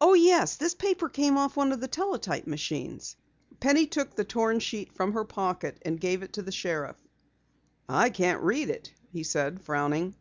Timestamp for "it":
6.22-6.32, 8.70-8.94